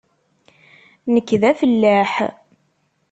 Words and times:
Nekk 1.13 1.29
d 1.41 1.43
afellaḥ. 1.51 2.13